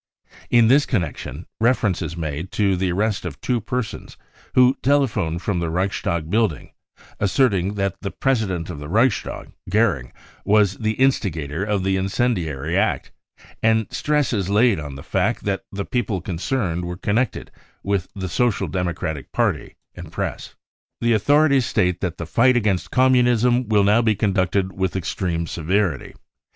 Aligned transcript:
In 0.49 0.67
this 0.67 0.87
connection, 0.87 1.45
refer 1.59 1.85
ence 1.89 2.01
is 2.01 2.17
made 2.17 2.51
to 2.53 2.75
the 2.75 2.91
arrest 2.91 3.23
of 3.23 3.39
two 3.39 3.61
persons 3.61 4.17
who 4.55 4.75
telephoned 4.81 5.43
from 5.43 5.59
the 5.59 5.69
Reichstag 5.69 6.27
building 6.27 6.71
asserting 7.19 7.75
that 7.75 8.01
the 8.01 8.09
President 8.09 8.71
of 8.71 8.79
the 8.79 8.87
Reichstag, 8.89 9.51
Goering, 9.69 10.11
was 10.43 10.77
the 10.79 10.93
instigator 10.93 11.63
of 11.63 11.83
the 11.83 11.97
incendiary 11.97 12.75
act, 12.75 13.11
and 13.61 13.85
stress 13.91 14.33
is 14.33 14.49
laid 14.49 14.79
on 14.79 14.95
the 14.95 15.03
fact 15.03 15.43
that 15.43 15.65
the 15.71 15.85
people 15.85 16.19
concerned 16.19 16.83
were 16.83 16.97
connected 16.97 17.51
with 17.83 18.07
the 18.15 18.27
Social 18.27 18.67
Democratic 18.67 19.31
Party 19.31 19.75
and 19.93 20.11
press. 20.11 20.45
c 20.47 20.53
The 21.01 21.13
authorities 21.13 21.67
state 21.67 22.01
that 22.01 22.17
the 22.17 22.25
fight 22.25 22.57
against 22.57 22.89
Communism 22.89 23.67
will 23.69 23.83
now 23.83 24.01
be 24.01 24.15
conducted 24.15 24.71
with 24.73 24.95
extreme 24.95 25.45
severity. 25.45 26.15